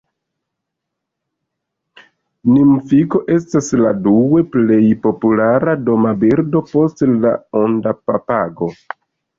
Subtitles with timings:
[2.53, 8.75] Nimfiko estas la due plej populara doma birdo post la onda papago.